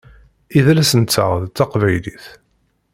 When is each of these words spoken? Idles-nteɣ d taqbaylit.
Idles-nteɣ 0.57 1.31
d 1.43 1.45
taqbaylit. 1.55 2.25